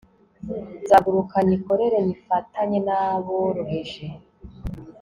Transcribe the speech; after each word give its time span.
nzaguruka 0.83 1.37
nyikorere 1.47 1.97
nyifatanye 2.05 2.77
n'aboroheje 2.85 4.05